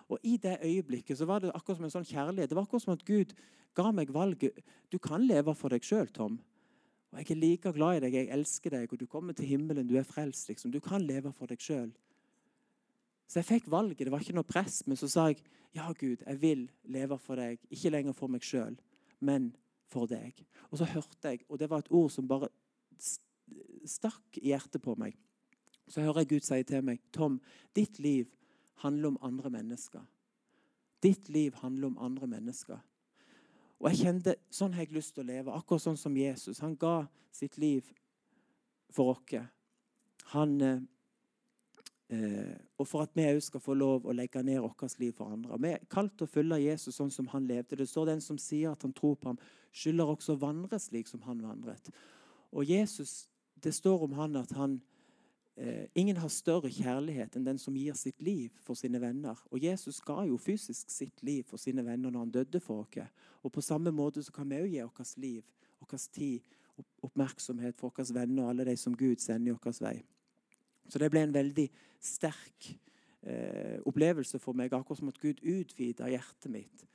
[0.09, 2.51] Og I det øyeblikket så var det akkurat som en sånn kjærlighet.
[2.51, 3.37] Det var akkurat som at Gud
[3.77, 4.65] ga meg valget.
[4.91, 6.41] Du kan leve for deg sjøl, Tom.
[7.13, 9.87] Og Jeg er like glad i deg, jeg elsker deg, og du kommer til himmelen,
[9.87, 10.49] du er frelst.
[10.49, 10.71] liksom.
[10.71, 11.93] Du kan leve for deg sjøl.
[13.29, 13.99] Så jeg fikk valget.
[13.99, 14.87] Det var ikke noe press.
[14.87, 15.45] Men så sa jeg
[15.75, 18.79] ja, Gud, jeg vil leve for deg, ikke lenger for meg sjøl
[19.21, 19.51] men
[19.91, 20.37] for deg.
[20.71, 22.51] Og så hørte jeg, og det var et ord som bare
[23.89, 25.17] stakk i hjertet på meg.
[25.91, 27.41] Så hører jeg Gud si til meg, Tom,
[27.75, 28.29] ditt liv
[28.85, 30.05] handler om andre mennesker.
[31.03, 32.79] Ditt liv handler om andre mennesker.
[33.81, 35.57] Og jeg kjente, Sånn har jeg lyst til å leve.
[35.57, 36.61] Akkurat sånn som Jesus.
[36.61, 37.89] Han ga sitt liv
[38.93, 39.49] for oss.
[40.35, 40.61] Han
[42.13, 45.33] eh, og for at vi òg skal få lov å legge ned vårt liv for
[45.33, 45.59] andre.
[45.63, 47.79] Vi er kalt til å følge Jesus sånn som han levde.
[47.79, 49.41] Det står den som sier at han tror på ham,
[49.73, 51.91] skylder også å vandre slik som han vandret.
[52.53, 53.29] Og Jesus,
[53.61, 54.81] Det står om han at han
[55.57, 59.37] eh, Ingen har større kjærlighet enn den som gir sitt liv for sine venner.
[59.53, 63.11] Og Jesus ga jo fysisk sitt liv for sine venner når han døde for oss.
[63.43, 65.45] Og på samme måte så kan vi òg gi vårt liv,
[65.81, 66.41] vår tid,
[67.03, 70.01] oppmerksomhet for våre venner og alle de som Gud sender i vår vei.
[70.91, 71.67] Så det ble en veldig
[72.03, 72.73] sterk
[73.23, 74.75] eh, opplevelse for meg.
[74.75, 76.87] Akkurat som at Gud utvida hjertet mitt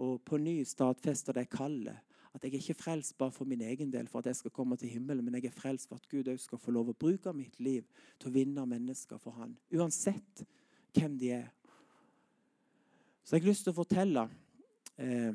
[0.00, 1.98] og på ny stadfesta det kallet.
[2.30, 4.76] At jeg er ikke frelst bare for min egen del, for at jeg skal komme
[4.78, 7.32] til himmelen, men jeg er frelst for at Gud òg skal få lov å bruke
[7.34, 7.82] mitt liv
[8.20, 9.56] til å vinne mennesker for Han.
[9.74, 10.44] Uansett
[10.94, 11.48] hvem de er.
[13.24, 14.28] Så jeg har lyst til å fortelle
[14.98, 15.34] eh,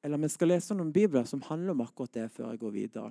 [0.00, 3.10] Eller vi skal lese noen bibler som handler om akkurat det, før jeg går videre.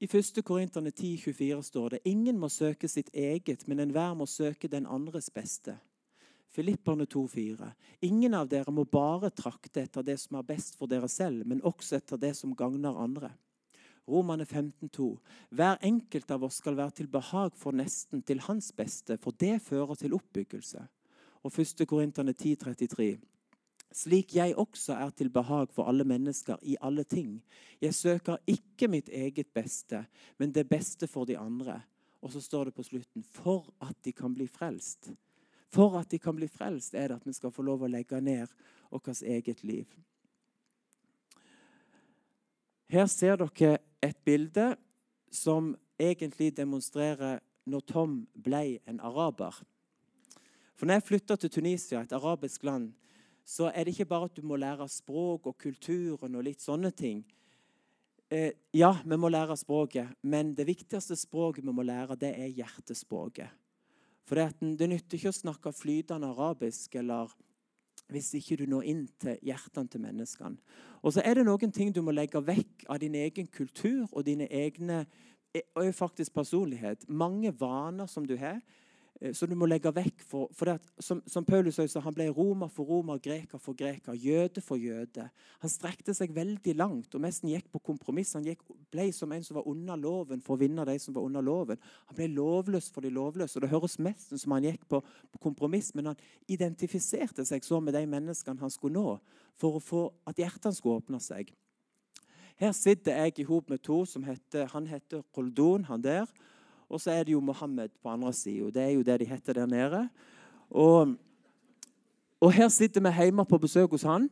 [0.00, 0.42] I 1.
[0.44, 5.28] Korinterne 10,24 står det ingen må søke sitt eget, men enhver må søke den andres
[5.28, 5.74] beste.
[6.48, 7.68] Filipperne 2,4.
[8.08, 11.60] Ingen av dere må bare trakte etter det som er best for dere selv, men
[11.60, 13.28] også etter det som gagner andre.
[14.08, 15.10] Romane 15,2.
[15.52, 19.58] Hver enkelt av oss skal være til behag for nesten, til hans beste, for det
[19.60, 20.80] fører til oppbyggelse.
[21.44, 21.84] Og 1.
[21.84, 23.18] Korinterne 10,33.
[23.90, 27.40] Slik jeg også er til behag for alle mennesker i alle ting.
[27.82, 30.04] Jeg søker ikke mitt eget beste,
[30.38, 31.80] men det beste for de andre.
[32.22, 35.10] Og så står det på slutten for at de kan bli frelst.
[35.70, 38.20] For at de kan bli frelst, er det at vi skal få lov å legge
[38.20, 38.50] ned
[38.90, 39.86] vårt eget liv.
[42.90, 44.74] Her ser dere et bilde
[45.30, 47.38] som egentlig demonstrerer
[47.70, 49.54] når Tom ble en araber.
[50.74, 52.90] For når jeg flytta til Tunisia, et arabisk land,
[53.50, 56.92] så er det ikke bare at du må lære språk og kulturen og litt sånne
[56.94, 57.24] ting.
[58.30, 62.52] Eh, ja, vi må lære språket, men det viktigste språket vi må lære, det er
[62.60, 63.50] hjertespråket.
[64.28, 67.32] For det, det nytter ikke å snakke flytende arabisk eller
[68.10, 70.78] hvis ikke du når inn til hjertene til menneskene.
[71.02, 74.22] Og så er det noen ting du må legge vekk av din egen kultur og
[74.26, 75.02] dine egne
[75.74, 77.08] og faktisk personlighet.
[77.08, 78.89] Mange vaner som du har, Eh,
[79.36, 80.22] som du må legge vekk.
[80.24, 84.16] For, for at, som, som, Paulus sa, Han ble romer for romer, greker for greker,
[84.16, 85.26] jøde for jøde.
[85.60, 88.32] Han strekte seg veldig langt og nesten gikk på kompromiss.
[88.38, 91.26] Han gikk, ble som en som var under loven, for å vinne de som var
[91.28, 91.80] under loven.
[92.08, 93.58] Han ble lovløs for de lovløse.
[93.58, 97.80] og Det høres mest som han gikk på, på kompromiss, men han identifiserte seg så
[97.84, 99.18] med de menneskene han skulle nå,
[99.60, 101.52] for å få at hjertene skulle åpne seg.
[102.60, 106.28] Her sitter jeg i hop med to som heter, han heter Koldon, han der.
[106.90, 108.70] Og så er det jo Mohammed på andre sida.
[108.74, 110.08] Det er jo det de heter der nede.
[110.70, 111.14] Og,
[112.40, 114.28] og her sitter vi hjemme på besøk hos han,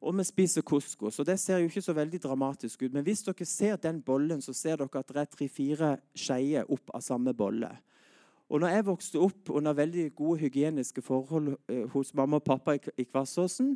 [0.00, 1.18] og vi spiser couscous.
[1.18, 4.42] Og det ser jo ikke så veldig dramatisk ut, men hvis dere ser den bollen,
[4.42, 7.70] så ser dere at det er tre-fire skeier opp av samme bolle.
[8.48, 12.78] Og når jeg vokste opp under veldig gode hygieniske forhold eh, hos mamma og pappa
[12.78, 13.74] i, Kvassåsen,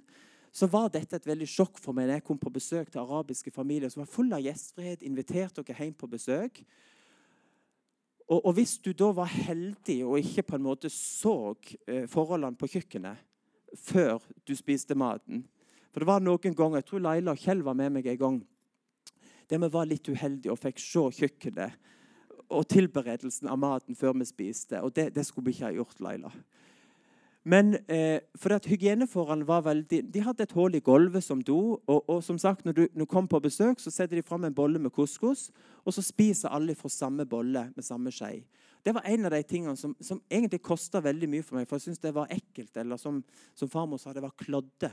[0.53, 3.53] så var dette et veldig sjokk for meg når jeg kom på besøk til arabiske
[3.53, 6.63] familier som var fulle av gjestfrihet, inviterte dere hjem på besøk.
[8.29, 11.55] Og, og, Hvis du da var heldig og ikke på en måte så
[11.87, 13.29] eh, forholdene på kjøkkenet
[13.79, 15.47] før du spiste maten
[15.93, 18.43] For det var noen ganger, Jeg tror Laila og Kjell var med meg en gang
[19.51, 21.75] der vi var litt uheldige og fikk se kjøkkenet
[22.53, 24.81] og tilberedelsen av maten før vi spiste.
[24.81, 26.31] Og det, det skulle vi ikke ha gjort, Laila.
[27.43, 31.81] Men eh, for at hygieneforholdene var veldig De hadde et hull i gulvet som do.
[31.91, 34.45] Og, og som sagt, når du, når du kom på besøk, så setter de fram
[34.45, 35.51] en bolle med couscous.
[35.85, 38.45] Og så spiser alle fra samme bolle med samme skje.
[38.83, 41.67] Det var en av de tingene som, som egentlig kosta veldig mye for meg.
[41.67, 42.77] For jeg syntes det var ekkelt.
[42.77, 43.19] Eller som,
[43.59, 44.93] som farmor sa, det var klodde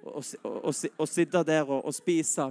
[0.00, 2.46] å sitte der og, og, spise.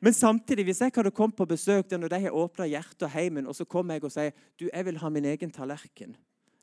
[0.00, 3.12] Men samtidig, hvis jeg hadde kommet på besøk der når de har åpna hjertet og
[3.12, 6.16] heimen, og så kommer jeg og sier du, jeg vil ha min egen tallerken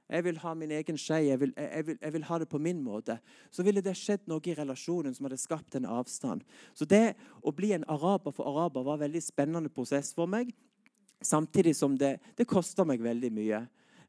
[0.06, 1.18] jeg vil ha min egen skje.
[1.26, 3.18] Jeg, jeg, jeg, vil ha det på min måte.
[3.50, 6.44] Så ville det skjedd noe i relasjonen som hadde skapt en avstand.
[6.78, 10.52] Så det å bli en araber for araber var en veldig spennende prosess for meg.
[11.26, 13.64] Samtidig som det, det kosta meg veldig mye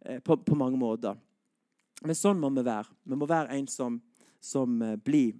[0.04, 1.16] eh, på, på, mange måter.
[2.04, 2.92] Men sånn må vi være.
[3.08, 3.96] Vi må være en som,
[4.42, 5.32] som eh, blir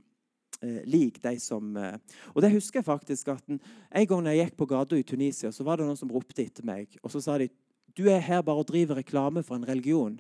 [0.63, 1.99] eh, lik de som eh,
[2.33, 3.61] Og det husker jeg faktisk at en,
[3.93, 6.65] en gang jeg gikk på gata i Tunisia, så var det noen som ropte etter
[6.65, 6.97] meg.
[7.05, 7.51] Og så sa de
[7.97, 10.19] du er her bare og driver reklame for en religion.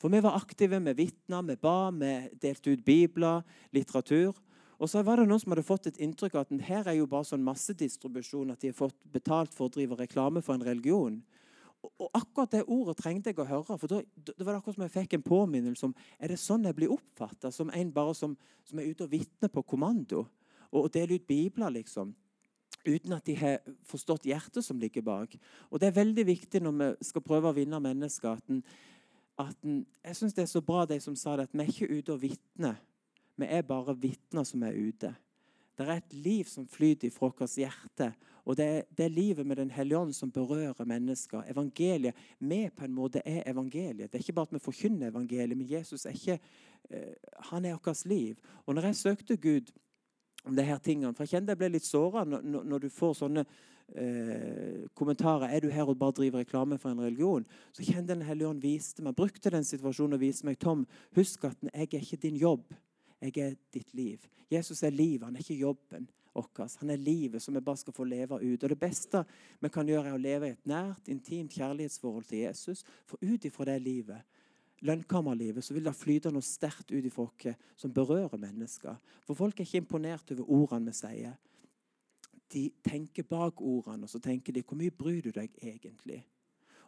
[0.00, 4.36] For vi var aktive, vi vitna, vi ba, vi delte ut bibler, litteratur.
[4.76, 7.08] Og så var det noen som hadde fått et inntrykk av at her er jo
[7.08, 11.16] bare sånn massedistribusjon, at de har fått betalt for å drive reklame for en religion.
[11.86, 13.78] Og akkurat det ordet trengte jeg å høre.
[13.78, 16.76] for da, det var akkurat som jeg fikk en påminnelse om er det sånn jeg
[16.76, 20.26] blir oppfatta, som en bare som, som er ute og vitner på kommando.
[20.72, 22.12] Og, og deler ut bibler, liksom.
[22.86, 25.38] Uten at de har forstått hjertet som ligger bak.
[25.70, 28.62] Og Det er veldig viktig når vi skal prøve å vinne mennesker, at en
[29.38, 31.98] at Jeg syns det er så bra, de som sa det, at vi er ikke
[31.98, 32.76] ute og vitner.
[33.36, 35.12] Vi er bare vitner som er ute.
[35.76, 38.12] Det er et liv som flyter fra vårt hjerte.
[38.46, 41.42] Og det er, det er livet med Den hellige ånd som berører mennesker.
[41.50, 44.12] Evangeliet, Vi på en måte er evangeliet.
[44.12, 46.38] Det er ikke bare at vi forkynner evangeliet, men Jesus er ikke
[46.90, 47.12] uh,
[47.50, 48.36] han er vårt liv.
[48.66, 49.72] Og når jeg søkte Gud
[50.46, 53.44] om disse tingene For jeg kjenner jeg ble litt såra når, når, du får sånne
[53.94, 58.26] eh, kommentarer er du her og bare driver reklame for en religion, så kjente Den
[58.26, 60.86] hellige ånd viste meg, brukte den situasjonen og viste meg Tom,
[61.18, 62.66] husk at jeg er ikke din jobb.
[63.22, 64.22] Jeg er ditt liv.
[64.52, 66.06] Jesus er livet, han er ikke jobben
[66.36, 66.76] vår.
[66.80, 68.62] Han er livet som vi bare skal få leve ut.
[68.62, 69.24] Og Det beste
[69.60, 72.84] vi kan gjøre, er å leve i et nært, intimt kjærlighetsforhold til Jesus.
[73.06, 74.22] For ut ifra det livet
[74.84, 78.96] lønnkammerlivet, så vil det flyte noe sterkt ut ifra oss som berører mennesker.
[79.24, 81.36] For folk er ikke imponert over ordene vi sier.
[82.52, 86.24] de tenker bak ordene, og så tenker de hvor mye bryr du deg egentlig?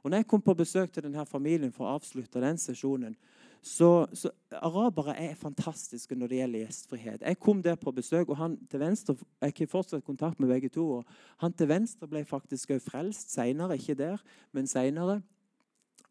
[0.02, 3.16] Og når jeg kom på besøk til denne familien for å avslutte den sesjonen,
[3.62, 7.24] så, så Arabere er fantastiske når det gjelder gjestfrihet.
[7.26, 10.70] Jeg kom der på besøk, og han til venstre jeg har fortsatt kontakt med begge
[10.70, 10.86] to.
[11.00, 14.22] og Han til venstre ble faktisk også frelst seinere, ikke der,
[14.52, 15.20] men seinere.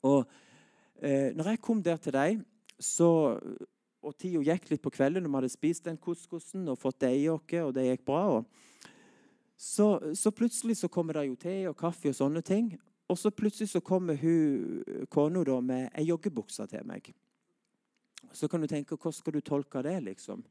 [0.04, 0.28] Og
[1.02, 2.44] eh, når jeg kom der til deg,
[2.80, 3.10] så
[4.08, 7.14] og tida gikk litt på kvelden, og vi hadde spist den couscousen og fått det
[7.18, 8.24] i oss, og det gikk bra.
[8.38, 8.46] Og
[9.58, 12.76] så, så, plutselig så kommer det jo te og kaffe og sånne ting.
[13.08, 17.10] Og så plutselig så kommer hun kona med ei joggebukse til meg.
[18.32, 20.44] Så kan du tenke hvordan skal du tolke det, liksom?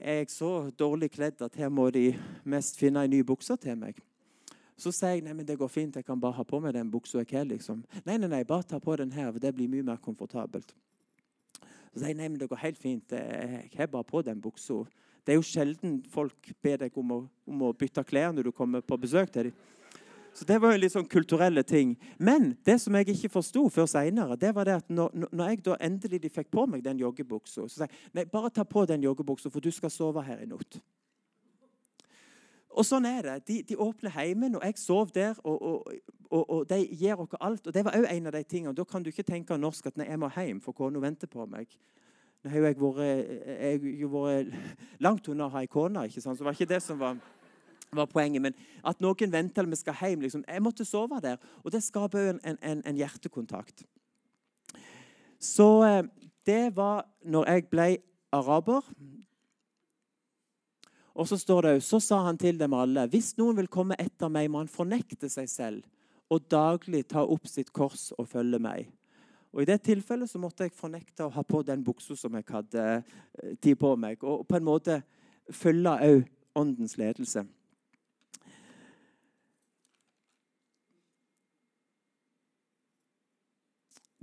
[0.00, 2.10] Er jeg så dårlig kledd at her må de
[2.44, 4.00] mest finne ei ny bukse til meg?
[4.76, 6.90] Så sier jeg nei, men det går fint, jeg kan bare ha på meg den
[6.92, 7.46] buksa jeg har.
[7.48, 7.80] Liksom.
[8.04, 10.74] Nei, nei, nei, bare ta på den her, for det blir mye mer komfortabelt.
[11.92, 14.82] Så sier jeg nei, men det går helt fint, jeg har bare på den buksa.
[15.24, 18.52] Det er jo sjelden folk ber deg om å, om å bytte klær når du
[18.54, 19.64] kommer på besøk til dem.
[20.36, 21.94] Så Det var jo litt sånn kulturelle ting.
[22.20, 25.78] Men det som jeg ikke forsto før seinere, var det at når, når, jeg da
[25.80, 29.06] endelig de fikk på meg den joggebuksa, så sa jeg nei, bare ta på den
[29.08, 30.76] joggebuksa, for du skal sove her i natt.
[32.76, 33.36] Og sånn er det.
[33.48, 35.38] De, de åpner heimen, og jeg sov der.
[35.48, 35.92] Og, og,
[36.28, 37.66] og, og de gir oss alt.
[37.66, 38.76] Og det var òg en av de tingene.
[38.76, 41.46] Da kan du ikke tenke norsk at nei, jeg må hjem, for kona venter på
[41.48, 41.72] meg.
[42.44, 46.74] Nå har jeg vært, vært langt unna å ha ei kone, så det var ikke
[46.74, 47.16] det som var
[47.94, 48.42] var poenget.
[48.42, 50.24] Men at noen venter eller vi skal hjem.
[50.24, 50.44] Liksom.
[50.48, 51.38] Jeg måtte sove der.
[51.64, 53.84] Og det skaper en, en, en hjertekontakt.
[55.40, 56.02] Så eh,
[56.46, 57.88] det var når jeg ble
[58.34, 58.82] araber.
[61.16, 63.96] Og så står det òg Så sa han til dem alle Hvis noen vil komme
[63.98, 65.84] etter meg, må han fornekte seg selv
[66.26, 68.88] og daglig ta opp sitt kors og følge meg.
[69.54, 72.48] Og I det tilfellet så måtte jeg fornekte å ha på den buksa som jeg
[72.50, 74.24] hadde eh, tid på meg.
[74.26, 74.96] Og på en måte
[75.54, 76.26] følge òg
[76.58, 77.44] åndens ledelse.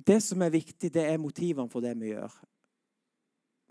[0.03, 2.33] Det som er viktig, det er motivene for det vi gjør.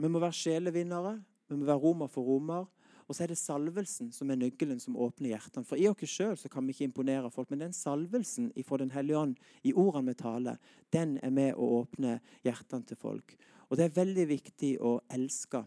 [0.00, 1.18] Vi må være sjelevinnere,
[1.52, 2.64] vi må være romer for romer.
[3.12, 5.66] Og så er det salvelsen som er nøkkelen som åpner hjertene.
[5.68, 9.18] For i oss sjøl kan vi ikke imponere folk, men den salvelsen fra Den hellige
[9.18, 9.34] ånd
[9.68, 10.56] i ordene vi taler,
[10.88, 13.34] den er med å åpne hjertene til folk.
[13.68, 15.60] Og det er veldig viktig å elske,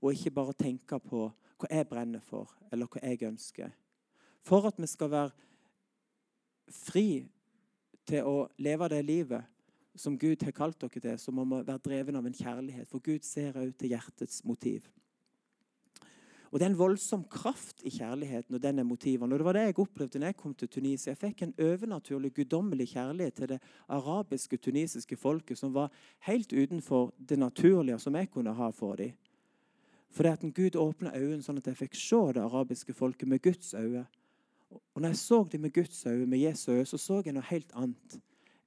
[0.00, 3.68] og ikke bare tenke på hva jeg brenner for, eller hva jeg ønsker.
[4.40, 7.08] For at vi skal være fri
[8.08, 9.44] til å leve det livet
[9.92, 12.88] som Gud har kalt dere til, så må vi være dreven av en kjærlighet.
[12.88, 14.88] For Gud ser også til hjertets motiv.
[16.50, 19.32] Og Det er en voldsom kraft i kjærligheten og denne motiven.
[19.32, 21.10] Og Det var det jeg opplevde når jeg kom til Tunisia.
[21.10, 27.12] Jeg fikk en overnaturlig, guddommelig kjærlighet til det arabiske, tunisiske folket, som var helt utenfor
[27.28, 29.12] det naturlige som jeg kunne ha for dem.
[30.10, 33.42] For det at Gud åpna øynene sånn at jeg fikk se det arabiske folket med
[33.42, 34.06] Guds øyne.
[34.70, 37.44] Og når jeg så dem med Guds øyne, med Jesu øyne, så så jeg noe
[37.50, 38.18] helt annet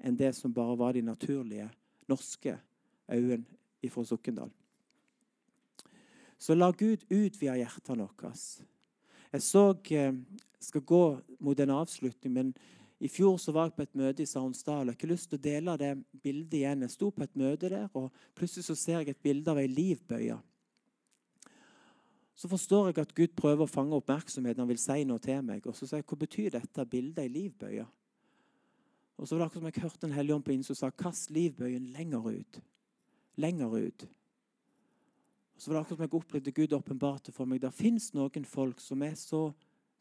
[0.02, 1.70] enn det som bare var de naturlige
[2.10, 2.58] norske
[3.10, 4.50] øynene fra Sokndal.
[6.42, 8.34] Så la Gud utvide hjertene våre.
[9.32, 10.14] Jeg så, eh,
[10.60, 12.54] skal gå mot en avslutning, men
[13.00, 14.86] i fjor så var jeg på et møte i Sarnsdal.
[14.86, 16.82] Jeg har ikke lyst til å dele det bildet igjen.
[16.82, 19.68] Jeg sto på et møte der, og plutselig så ser jeg et bilde av ei
[19.68, 20.42] livbøye
[22.42, 24.64] så forstår jeg at Gud prøver å fange oppmerksomheten.
[24.64, 25.66] Han vil si noe til meg.
[25.70, 27.86] Og så sier jeg, hva betyr dette bildet i livbøye?
[29.22, 31.04] Og så var det akkurat som jeg hørte en hellig ånd på innsiden som sa
[31.04, 32.60] kast livbøyen lenger ut.
[33.46, 34.08] Lenger ut.
[35.62, 37.60] Så var det akkurat som jeg opplevde Gud åpenbarte for meg.
[37.62, 39.52] Det fins noen folk som er, så,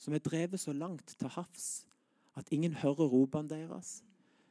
[0.01, 1.67] som er drevet så langt til havs
[2.41, 3.99] at ingen hører ropene deres.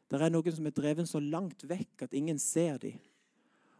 [0.05, 3.01] Det er noen som er drevet så langt vekk at ingen ser dem.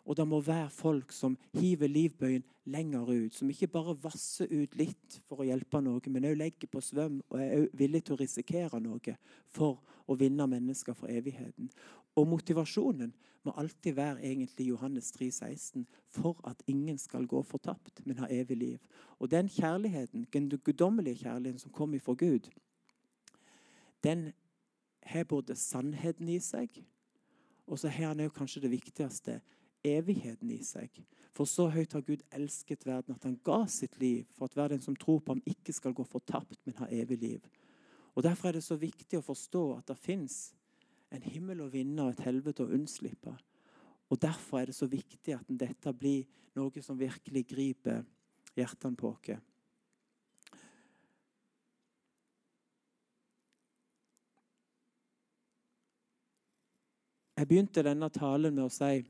[0.09, 3.37] Og det må være folk som hiver livbøyen lenger ut.
[3.37, 7.21] Som ikke bare vasser ut litt for å hjelpe noe, men òg legger på svøm
[7.29, 9.17] og er villig til å risikere noe
[9.53, 11.69] for å vinne mennesker for evigheten.
[12.15, 18.01] Og motivasjonen må alltid være egentlig Johannes 3, 16, for at ingen skal gå fortapt,
[18.05, 18.79] men ha evig liv.
[19.19, 22.49] Og den kjærligheten, den guddommelige kjærligheten som kommer fra Gud,
[24.03, 24.31] den
[25.03, 26.83] har både sannheten i seg,
[27.67, 29.39] og så har han kanskje det viktigste
[29.83, 30.89] evigheten i seg.
[31.35, 34.73] For så høyt har Gud elsket verden at han ga sitt liv for at hver
[34.73, 37.49] den som tror på ham, ikke skal gå fortapt, men ha evig liv.
[38.15, 40.39] Og Derfor er det så viktig å forstå at det fins
[41.09, 43.33] en himmel å vinne og et helvete å unnslippe.
[44.09, 46.25] Og Derfor er det så viktig at dette blir
[46.57, 48.03] noe som virkelig griper
[48.57, 49.37] hjertene på oss.
[57.39, 59.05] Jeg begynte denne talen med å si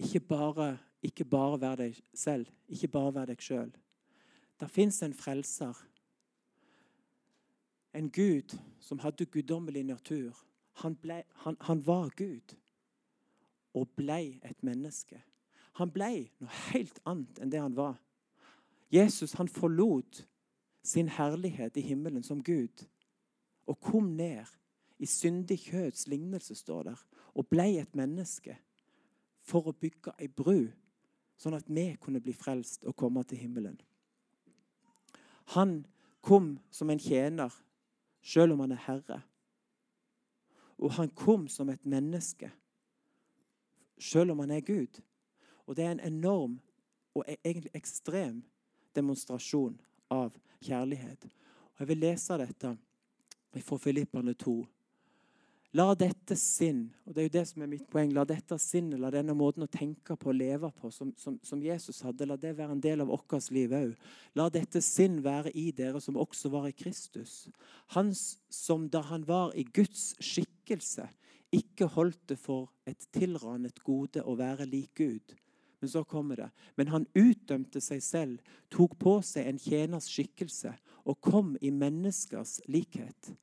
[0.00, 3.74] ikke bare, ikke bare vær deg selv, ikke bare vær deg sjøl.
[4.56, 5.76] Det fins en frelser.
[7.92, 10.32] En Gud som hadde guddommelig natur.
[10.82, 12.56] Han, ble, han, han var Gud
[13.74, 15.20] og ble et menneske.
[15.78, 17.96] Han ble noe helt annet enn det han var.
[18.94, 20.24] Jesus han forlot
[20.84, 22.84] sin herlighet i himmelen som Gud
[23.66, 24.44] og kom ned
[24.98, 27.00] i syndig kjøds lignelse, står der,
[27.34, 28.56] og ble et menneske
[29.44, 30.68] for å bygge ei bru,
[31.40, 33.76] sånn at vi kunne bli frelst og komme til himmelen.
[35.56, 35.82] Han
[36.24, 37.52] kom som en tjener,
[38.22, 39.18] selv om han er herre.
[40.84, 42.50] Og han kom som et menneske,
[43.98, 45.00] selv om han er Gud.
[45.66, 46.58] Og det er en enorm
[47.14, 48.42] og e- egentlig ekstrem
[48.94, 51.24] demonstrasjon av kjærlighet.
[51.74, 52.76] Og Jeg vil lese dette
[53.64, 54.66] fra Filipperne 2.
[55.74, 59.00] La dette sinn, og det er jo det som er mitt poeng, la dette sinnet,
[59.02, 62.36] la denne måten å tenke på og leve på som, som, som Jesus hadde, la
[62.38, 63.96] det være en del av vårt liv òg.
[64.38, 67.48] La dette sinn være i dere som også var i Kristus.
[67.96, 71.08] Han som da han var i Guds skikkelse,
[71.54, 75.34] ikke holdt det for et tilranet gode å være lik Gud.
[75.82, 76.50] Men så kommer det.
[76.78, 80.70] Men han utdømte seg selv, tok på seg en tjeners skikkelse
[81.02, 83.34] og kom i menneskers likhet.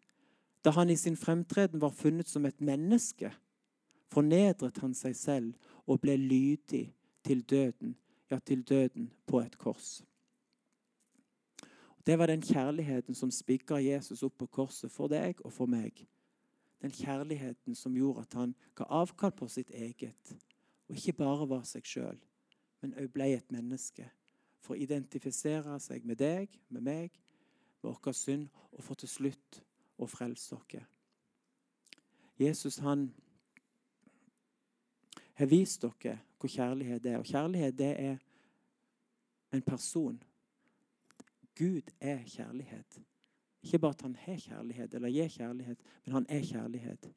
[0.65, 3.31] Da han i sin fremtreden var funnet som et menneske,
[4.11, 5.53] fornedret han seg selv
[5.87, 6.85] og ble lydig
[7.25, 7.95] til døden,
[8.31, 10.01] ja, til døden på et kors.
[12.05, 16.07] Det var den kjærligheten som spikra Jesus opp på korset for deg og for meg.
[16.81, 20.33] Den kjærligheten som gjorde at han ga avkall på sitt eget,
[20.89, 22.17] og ikke bare var seg sjøl,
[22.81, 24.07] men òg ble et menneske.
[24.61, 27.21] For å identifisere seg med deg, med meg,
[27.81, 29.61] med vår synd, og for til slutt
[30.01, 30.85] og frelse oss.
[32.39, 33.13] Jesus han
[35.33, 37.17] har vist dere hvor kjærlighet er.
[37.17, 38.17] Og kjærlighet det er
[39.53, 40.23] en person.
[41.57, 43.01] Gud er kjærlighet.
[43.63, 47.11] Ikke bare at han har kjærlighet eller gir kjærlighet, men han er kjærlighet.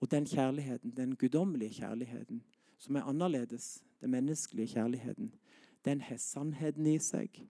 [0.00, 2.42] Og den kjærligheten, den guddommelige kjærligheten,
[2.78, 5.34] som er annerledes, den menneskelige kjærligheten,
[5.84, 7.48] den har sannheten i seg,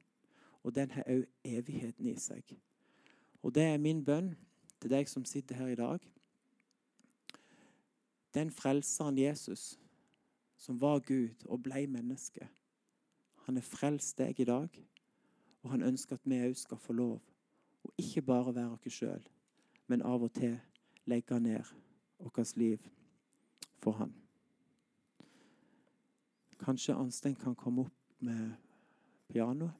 [0.62, 2.57] og den har òg evigheten i seg.
[3.42, 4.35] Og det er min bønn
[4.81, 5.98] til deg som sitter her i dag.
[8.35, 9.79] Den frelseren Jesus,
[10.57, 12.48] som var Gud og ble menneske,
[13.46, 14.68] han har frelst deg i dag.
[15.62, 17.18] Og han ønsker at vi òg skal få lov
[17.85, 19.22] å ikke bare være oss sjøl,
[19.88, 20.57] men av og til
[21.11, 21.64] legge ned
[22.20, 22.85] vårt liv
[23.81, 24.14] for han.
[26.61, 28.53] Kanskje Anstein kan komme opp med
[29.29, 29.72] pianoet.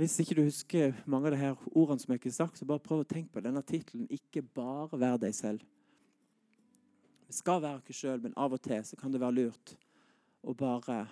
[0.00, 2.64] Hvis ikke du husker mange av de her ordene som jeg ikke har sagt, så
[2.64, 5.66] bare prøv å tenke på denne tittelen 'Ikke bare vær deg selv'.
[7.26, 9.76] Vi skal være oss sjøl, men av og til så kan det være lurt
[10.42, 11.06] å bare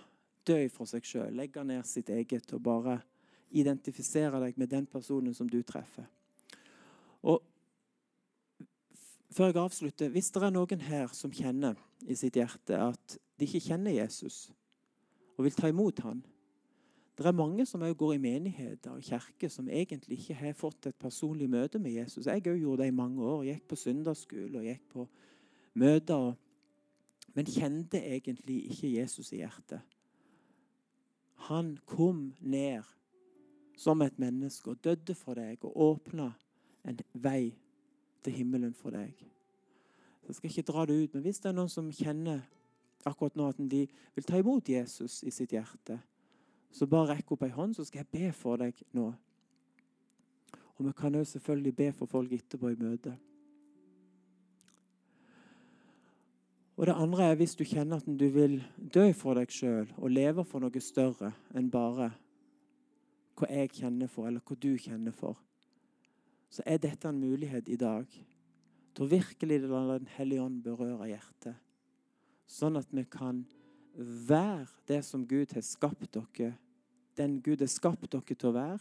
[0.46, 1.37] dø for seg sjøl.
[1.37, 3.03] Legge ned sitt eget og bare
[3.51, 6.09] identifisere deg med den personen som du treffer.
[7.22, 7.42] Og
[9.31, 13.44] før jeg avslutter, Hvis det er noen her som kjenner i sitt hjerte at de
[13.44, 14.51] ikke kjenner Jesus
[15.37, 16.24] og vil ta imot han,
[17.18, 20.94] det er mange som går i menigheter og kirker som egentlig ikke har fått et
[20.94, 22.26] personlig møte med Jesus.
[22.26, 23.42] Jeg òg gjorde det i mange år.
[23.42, 25.07] Jeg gikk på søndagsskole og gikk på
[25.74, 26.37] møter.
[27.35, 29.81] Men kjente egentlig ikke Jesus i hjertet.
[31.48, 32.87] Han kom ned
[33.78, 36.33] som et menneske og døde for deg og åpna
[36.87, 37.50] en vei
[38.22, 39.14] til himmelen for deg.
[40.22, 42.42] Så jeg skal ikke dra det ut, men hvis det er noen som kjenner
[43.07, 45.98] akkurat nå at de vil ta imot Jesus i sitt hjerte,
[46.70, 49.09] så bare rekk opp ei hånd, så skal jeg be for deg nå.
[50.78, 53.16] Og vi kan òg selvfølgelig be for folk etterpå i møtet.
[56.78, 60.12] Og det andre er hvis du kjenner at du vil dø for deg sjøl og
[60.14, 62.12] leve for noe større enn bare
[63.38, 65.38] hva jeg kjenner for, eller hva du kjenner for,
[66.50, 68.06] så er dette en mulighet i dag
[68.94, 71.58] til å virkelig la Den hellige ånd berøre hjertet,
[72.46, 73.44] sånn at vi kan
[73.99, 76.55] være det som Gud har skapt dere,
[77.17, 78.79] den Gud har skapt dere til å være,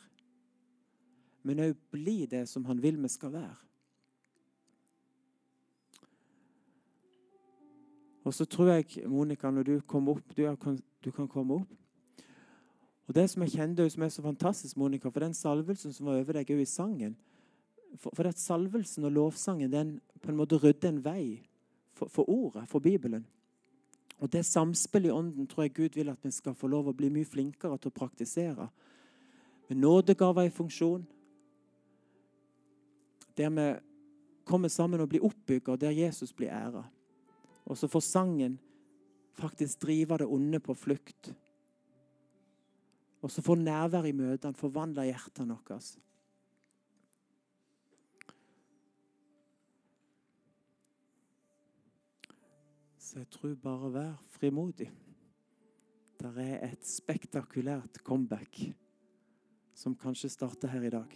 [1.47, 3.55] men òg bli det som Han vil vi skal være.
[8.27, 11.69] Og så tror jeg, Monica, når du kommer opp Du, kan, du kan komme opp.
[13.07, 16.19] Og Det som jeg kjente som er så fantastisk, Monica, for den salvelsen som var
[16.19, 17.15] over deg i sangen
[17.95, 21.47] For, for at salvelsen og lovsangen den på en måte rydder en vei
[21.93, 23.25] for, for ordet, for Bibelen.
[24.17, 26.95] Og Det samspillet i ånden tror jeg Gud vil at vi skal få lov å
[26.97, 28.69] bli mye flinkere til å praktisere.
[29.69, 31.05] Med nådegaver i funksjon.
[33.37, 33.67] Der vi
[34.45, 36.83] kommer sammen og blir oppbygga, der Jesus blir æra.
[37.65, 38.57] Og så får sangen
[39.37, 41.33] faktisk drive det onde på flukt.
[43.21, 45.79] Og så får nærvær i møtene forvandla hjertene våre.
[53.07, 54.89] Så jeg tror bare vær frimodig.
[56.19, 58.57] Der er et spektakulært comeback
[59.71, 61.13] som kanskje starter her i dag.